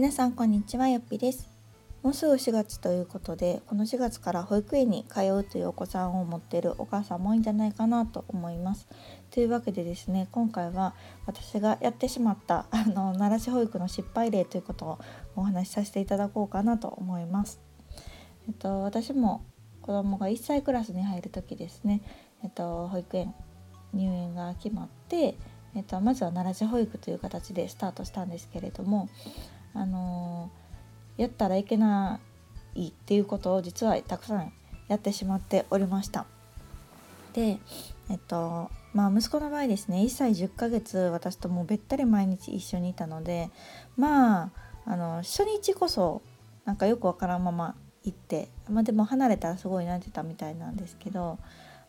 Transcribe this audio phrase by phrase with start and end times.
[0.00, 1.46] 皆さんこんにちはよっぴです。
[2.02, 8.88] もうすぐ4月ということでこの4月から保育園に通うというお子さんを持っているお母さんも多いんじゃないかなと思います。
[9.30, 10.94] というわけでですね今回は
[11.26, 14.98] 私がやってしまった あの奈良市保育の失敗例ということを
[15.36, 17.60] お話しさせていただこうかなと思います。
[18.48, 19.42] えっと私も
[19.82, 22.00] 子供が1歳クラスに入る時ですね
[22.42, 23.34] えっと保育園
[23.92, 25.36] 入園が決まって
[25.74, 29.08] えっと、まずは奈良市保育という形でスタートしたんですけれども
[29.74, 30.50] あの
[31.16, 32.20] やったらいけな
[32.74, 34.52] いっていうことを実はたくさん
[34.88, 36.26] やってしまっておりました。
[37.32, 37.58] で
[38.10, 43.50] えっとまあ息子の場合ですね1歳10ヶ月私ともうべったり毎日一緒にいたので
[43.96, 44.50] まあ
[44.86, 46.22] あの初日こそ
[46.64, 51.38] なんかよくわからんまま行って、まあ、でも離れたらすごい泣いてたみたいなんですけど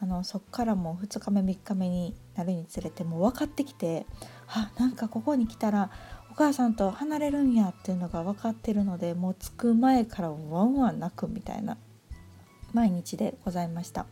[0.00, 4.06] あのそっからもう2日目3日目になるにつれてもう分かってきて
[4.46, 5.90] あなんかここに来たら
[6.36, 11.78] 母さんと離れるんやっていうのが分かってるのでもう着く前からワンワン泣くみたいな
[12.72, 14.06] 毎日でございました。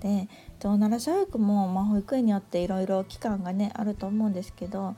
[0.00, 0.28] で
[0.60, 4.96] 奈良市保育も、まあ、保育園によっていろいろ期間がねあると思うんですけど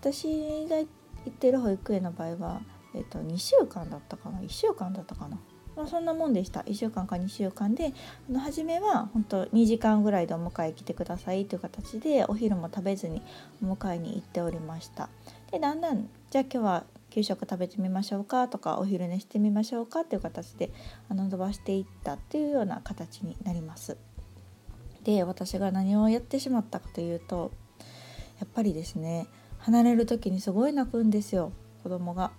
[0.00, 0.28] 私
[0.68, 0.86] が行
[1.28, 2.60] ってる保育園の場合は、
[2.94, 5.38] えっと、2週間だったかな？1週間だったかな？
[5.76, 6.60] まあ、そんなもんでした。
[6.60, 7.92] 1週間か2週間で
[8.30, 13.20] あの初めは本当2時間ぐらいでお迎え来てくださいという形でお昼も食べずに
[13.62, 15.10] お迎えに行っておりました。
[15.50, 16.08] でだんだん？
[16.30, 20.70] じゃあ今日は給食食べてみましょうかとかお昼寝してみましょうかっていう形で
[21.08, 23.96] あの伸ばしていったっていうような形になります
[25.04, 27.52] で私が何をやってしまったかというと
[28.40, 31.52] やっぱりですね離れる時にすごい泣くんですよ
[31.82, 32.32] 子供が。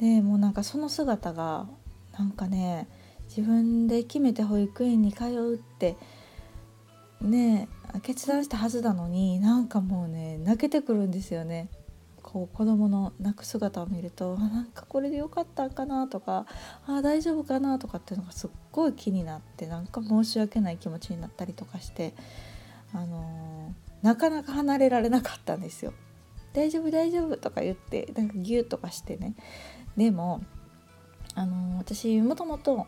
[0.00, 1.66] でもうなんかその姿が
[2.18, 2.88] なんかね
[3.28, 5.96] 自分で決めて保育園に通うって
[7.20, 7.68] ね
[8.02, 11.68] 決断したはずなのになんかもうね泣けてくるんですよね。
[12.30, 16.44] こう子供の泣く姿を見るとあなんかこれでよかったんかなとか
[16.86, 22.12] あ大丈夫かなとかっていうのがすっごい気になってなんか申し訳ない気持ちになったりとかして、
[22.92, 25.94] あのー、なかなか離れられなかったんですよ。
[26.52, 29.34] 大丈夫大丈夫とか言ってなんかギュッとかしてね
[29.96, 30.42] でも
[31.34, 32.86] あの私もともと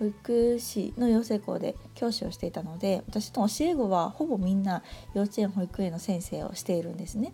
[0.00, 4.82] 保育士の養成校で教師をしていたので私の教え子はほぼみんな
[5.14, 7.32] 幼稚園保育園の先生をしているんですね。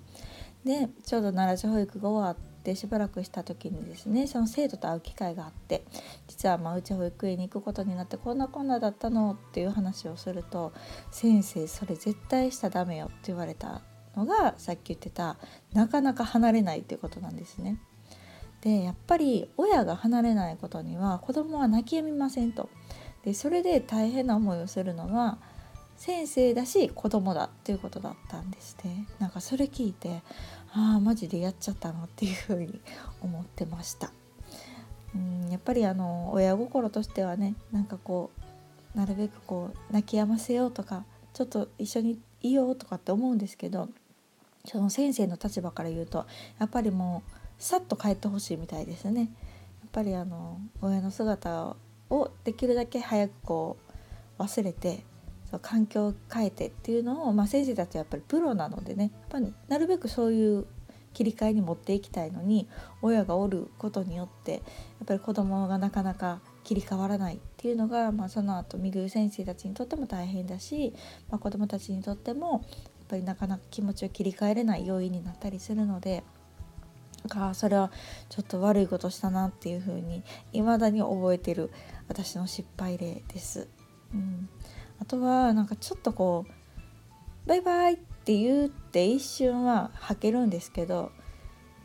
[0.65, 5.85] でちょうど奈良市保育が終わってしばらくした時にですねその生徒と会う機会があって
[6.27, 10.73] 実はまあうち保育園に行くことになってこんなこんなだったのっていう話をすると
[11.11, 13.83] 「先生それ絶対しちゃダメよ」って言われた
[14.17, 15.37] のがさっき言ってた
[15.73, 17.79] なかなか離れないっていうことなんですね。
[18.61, 22.69] でやっぱり親が離れないことには子供は泣き止みませんと
[23.23, 25.39] でそれで大変な思いをするのは
[25.99, 30.23] 先生だし子供だっていうことだったんですねなんかそれ聞いて
[30.73, 32.81] ああマジでやっちゃったのっていうふうに
[33.21, 34.13] 思ってました
[35.15, 38.31] うんやっぱりあの親心としてはねなんかこ
[38.95, 41.05] うなるべくこう泣き止ませようとか
[41.35, 43.89] ちょっと一緒にいようとかって思うんですけど
[44.65, 46.27] その先生の立場から言うと
[46.61, 49.23] やっぱりもうさっと帰ってほしいみたいですね。
[49.23, 49.29] やっ
[49.91, 51.75] ぱりあの親の姿
[52.11, 53.77] をできるだけ早くこ
[54.39, 55.03] う忘れて
[55.51, 60.67] そう環境を変えてっていうのを、まあ、先生たちはやっぱりプロなのでねやっぱりなるべくそういう
[61.15, 62.69] 切り替えに持っていきたいのに
[63.03, 64.63] 親がおることによってやっ
[65.07, 70.93] ぱり子供がなかなか切り替わらないっていうのが、まあ、その後見る先生たちにとっても大変だし、
[71.31, 72.63] まあ、子どもたちにとってもやっ
[73.09, 76.25] ぱりなかなか気持ちを切り替えれない要因になったりするので。
[77.27, 77.91] がそれは
[78.29, 80.23] ちょっと悪いことしたなっていう風に
[80.53, 81.71] 未だに覚えてる
[82.07, 83.69] 私の失敗例です。
[84.15, 84.49] うん、
[85.01, 86.53] あとはなんかちょっとこう
[87.49, 91.13] 「バイバイ」って言って一瞬は吐けるんですけど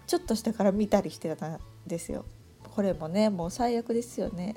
[0.07, 2.25] ちょっとしてから見たりしてたんですよ。
[2.75, 4.55] これもねもう最悪ですよね。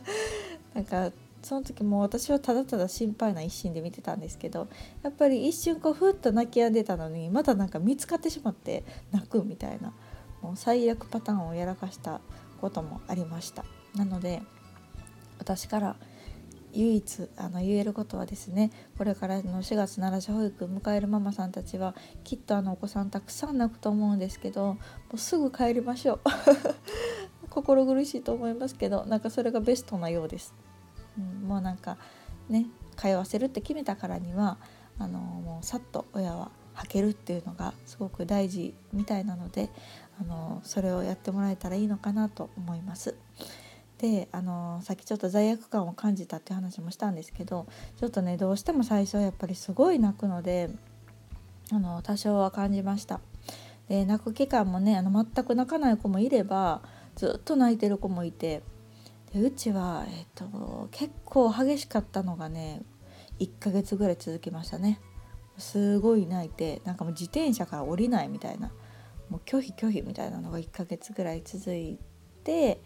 [0.74, 1.12] なんか
[1.42, 4.66] その時も私はただただ心配な一心で見てたんですけど
[5.02, 8.82] やっぱり一瞬こうふっと泣き止んでたのにまだなんか見つかってしまって
[9.12, 9.92] 泣くみたいな
[10.40, 12.22] もう最悪パターンをやらかした
[12.62, 14.42] こともありましたなので
[15.38, 15.96] 私から
[16.74, 21.94] 唯一あの言えることはですねこれからの4月奈良市保育迎えるママさんたちは
[22.24, 24.78] きっとあのお子さんたくさん泣くと思うんですけども
[25.14, 26.20] うすぐ帰りましょう
[27.48, 30.54] 心苦しいと思いますけどなんかそれがベストなようです。
[31.16, 31.96] うん、もうなんか
[32.48, 32.66] ね
[32.96, 34.58] 通わせるって決めたからには
[34.98, 39.70] あのもうさっと親は履けるっていうのがすごく大事みたいなので
[40.20, 43.14] あのそれをやってもらえたらいいのかなと思います。
[44.04, 47.66] であのさっきちょっと罪悪感を感じたって話もしたんですけど
[47.98, 50.68] ちょっとねどうしても最初はやっぱりすごい泣くので
[51.72, 53.20] あの多少は感じました。
[53.88, 56.82] で泣く期間もねあの全く泣かない子もいれば
[57.16, 58.62] ずっと泣いてる子もいて
[59.32, 62.82] でうちは、えっと、結構激しかったのがね
[63.40, 65.00] 1ヶ月ぐらい続きましたね
[65.58, 68.70] すごい泣いてなんかもう自転車から降りないみたいな
[69.28, 71.98] もう拒否拒否みたいなのが1ヶ月ぐらい続い
[72.42, 72.80] て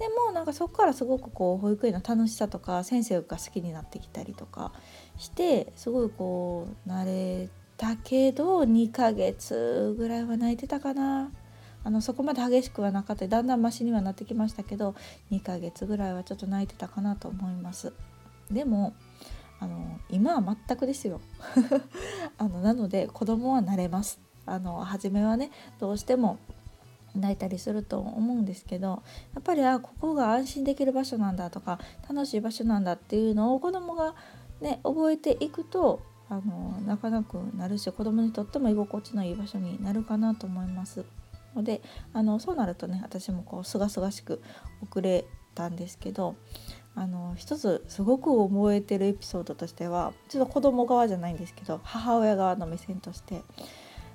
[0.00, 4.72] でもなんかそこからすごくこう保育園の楽しさとか先生が好きになってきたりとか
[5.18, 11.30] してすごいこう慣れたけど2ヶ月ぐらいは泣いてたかな。
[11.82, 13.26] あのそこまで激しくはなかった。
[13.26, 14.94] だんだんマシにはなってきましたけど
[15.30, 17.92] 2ヶ月ぐらいはちょっと泣いてたかなと思います。
[18.50, 18.94] でも
[19.60, 21.20] あの今は全くですよ。
[22.38, 24.18] あのなので子供は慣れます。
[24.46, 26.38] あの初めはねどうしても
[27.14, 29.02] 泣いたりすると思うんですけど
[29.34, 31.78] やっぱりあここが安心できる場所なんだとか
[32.08, 34.14] 楽しい場所なんだっていうのを子供が
[34.60, 41.04] ね覚えていくとあの泣かなくなるし子供にとっても居心地のいい場所になるかなと思います。
[41.54, 44.40] のであのそうなるとね私もこうすがすがしく
[44.88, 45.24] 遅れ
[45.54, 46.36] たんですけど
[46.94, 53.42] あの一つすごく覚えてるエピソードとしてはちょっと子供側じゃないんですけど母親側の目線として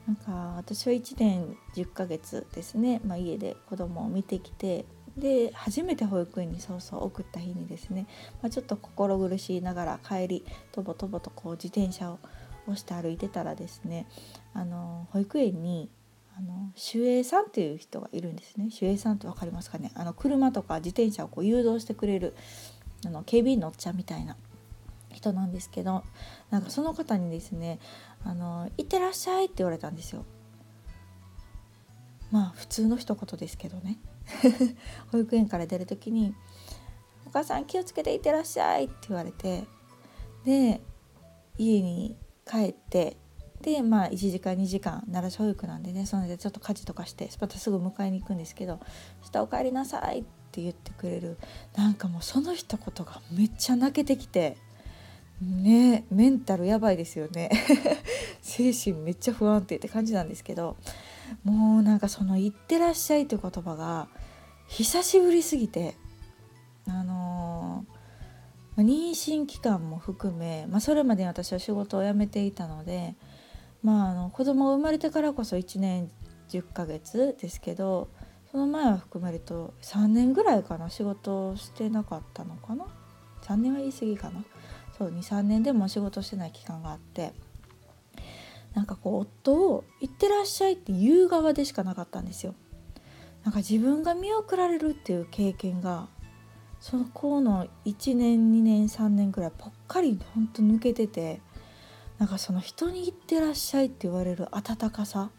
[0.07, 4.85] なんか私は1年10ヶ月ですね、まあ、家で子供を見てきて。
[5.17, 8.05] で初めて保育園にそうそう送った日にですね、
[8.41, 12.19] まあ、ちょっと心苦しいながら帰りとぼとぼとこう自転車を
[12.67, 14.07] 押して歩いてたらですね。
[14.53, 15.89] あの保育園に
[16.37, 18.65] あの守衛さんっていう人がいるんですね。
[18.65, 19.91] 守衛さんって分かりますかね。
[19.95, 22.35] あの車とか自転車をこう誘導してくれる
[23.05, 24.35] あの警備員のおっちゃんみたいな。
[25.15, 26.03] 人なんですけど
[26.49, 27.79] なんかその方にですね
[28.23, 30.25] 「あのいってらっしゃい」って言われたんですよ。
[32.31, 33.97] まあ普通の一言ですけどね
[35.11, 36.35] 保育園から出る時に
[37.25, 39.65] 「お母さん気をつけていってらっしゃい」って言われて
[40.43, 40.81] で
[41.57, 43.17] 家に帰って
[43.61, 48.79] でまあ1時間2時間奈良市保育なんでねその間ちょっと家事とかしてまたすぐ迎えに行くんですけど
[49.21, 51.37] 「そしたらお帰りなさい」って言ってくれる
[51.75, 54.57] なんかもうその一言がめっちゃ泣けてきて
[55.41, 57.49] ねメンタルやばいですよね。
[58.41, 60.77] 精神めっちゃ不安定って感じなんですけど
[61.43, 64.07] もうなんかその「いってらっしゃい」って言葉が
[64.67, 65.95] 久しぶりすぎて
[66.87, 73.15] あのー、妊娠期間も含め、まあ、それまで私は仕事を辞めていたので、
[73.81, 76.11] まあ、あの子供が生まれてからこそ1年
[76.49, 78.07] 10ヶ月ですけど
[78.51, 82.85] その前は含めると3年ぐらいかな仕事をしてなかったのかな
[83.41, 84.43] ？3年は言い過ぎかな。
[85.03, 87.33] 23年でも仕事してない期間があって
[88.73, 92.55] なんかこう夫を「行ってらっしゃい」って言う側でしかなかったんですよ。
[93.43, 96.07] なんか自分が見送られるっていう経験が
[96.79, 101.41] その子の1年2年3年ぐらいぽっかりほんと抜けてて
[102.17, 105.29] なんかその人に行ってらっしゃいって言われる温かさ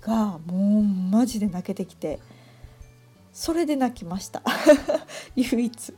[0.00, 2.18] がもうマジで泣けてきて
[3.32, 4.42] それで泣きました
[5.36, 5.94] 唯一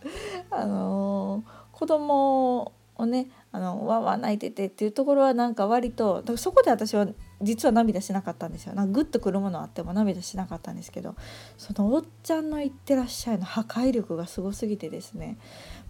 [0.50, 7.08] あのー、子供をねあのわわ泣いててっていうところはなんか割とかそこで私は
[7.43, 8.75] 実は涙しなかったんですよ。
[8.75, 11.17] なんかグッとくるものあっても涙しなかったんですけど
[11.56, 15.38] そのおっちゃんの言ってらっしゃいの破壊力がすごすぎてですね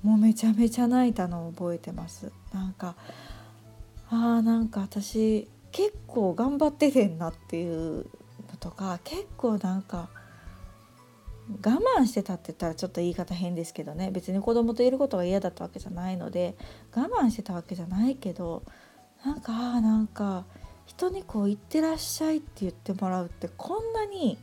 [0.02, 2.32] もうめちゃめちゃ泣いたのを覚えてます。
[2.54, 2.94] なんか
[4.08, 8.06] あーなんか私結構頑張っててんなっていう
[8.48, 10.08] のとか結構なんか
[11.50, 16.56] 我慢してたって言ったらちょっと言い方変ですけどね別に子供といることが嫌だったわけじゃないので
[16.94, 18.62] 我慢してたわけじゃないけど
[19.24, 20.44] なんかあなんか
[20.86, 24.38] 人にこう「行ってらっしゃい」って言ってもらうってこんなに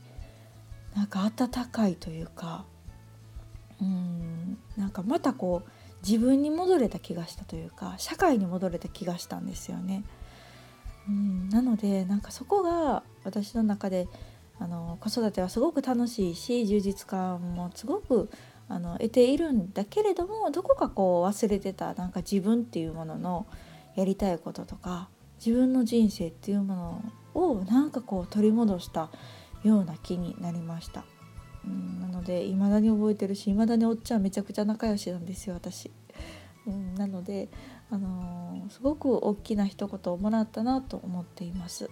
[0.94, 2.64] なんか温かいというか
[3.80, 5.70] うんなんかまたこう
[6.06, 10.04] 自分に戻れた気がしたというか社会に戻れた気がしたんですよね。
[11.08, 14.08] うんなのでなんかそこが私の中で
[14.60, 18.28] あの子育てはすごく楽しいし充実感もすごく
[18.68, 23.46] あの得ているんだけれどもどこかこう忘れてたなんか自分っていうものの
[23.94, 25.08] やりたいこととか
[25.44, 27.02] 自分の人生っていうも
[27.34, 29.10] のをなんかこう取り戻した
[29.64, 31.04] ような気になりました。
[31.64, 35.90] うん、なので未だに覚えてるし未だにおっちゃんめちゃくちゃ仲良しなんですよ私。
[36.66, 37.48] うん、なので、
[37.90, 41.90] あのー、すごく大きな一言をもらったなと思っています。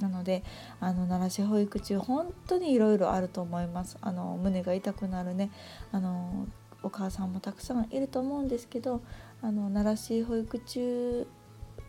[0.00, 0.42] なので
[0.80, 3.96] あの奈良市保育中本当にいろいろあると思います。
[4.00, 5.50] あの胸が痛くなるね。
[5.92, 6.46] あの
[6.82, 9.00] お母さんもたくさんいると思うんですけど
[9.42, 11.26] あの奈良市保育中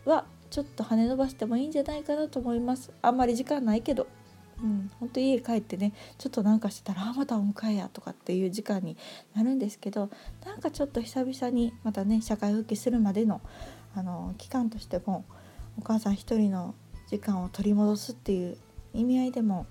[0.04, 2.90] はちょっと羽伸ばしてもいいんじゃないかなと思います。
[3.02, 4.06] あんまり時間ないけど。
[4.60, 8.96] うん、本当家帰ってねちょっとなんかしてたらまたお迎えやとかっていう時間に
[9.32, 10.10] なるんですけど
[10.44, 13.40] なんかちょっと久々にまたね社会復帰するまでの
[13.94, 15.24] あの期間としても
[15.78, 16.74] お母さん一人の
[17.08, 18.56] 時間を取り戻すっていう
[18.92, 19.66] 意味合いでも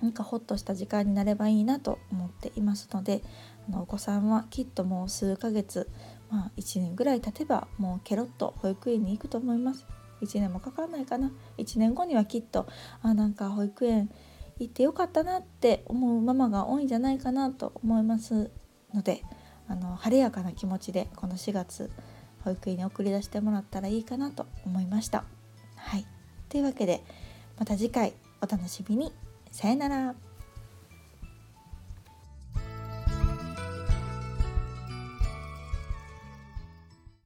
[0.00, 3.22] なんかほっとした時間になればいいなと思っていますので
[3.68, 5.90] あのお子さんはきっともう数ヶ月、
[6.30, 9.86] まあ、1年ぐらい経てばもうケロッと保育園に行くと思います。
[10.22, 12.66] 1年もかかんないかな1年後にはきっと
[13.02, 14.10] あなんか保育園
[14.58, 18.50] 行ってよかったなって思うママが多いんじゃないかなと思います
[18.92, 19.22] ので
[19.66, 21.90] あの晴れやかな気持ちでこの4月
[22.44, 25.24] 保育園に送り出してもらったらいいかなと思いました。
[25.76, 26.19] はい
[26.50, 27.02] というわけで
[27.58, 29.12] また次回お楽しみに。
[29.50, 30.14] さよなら。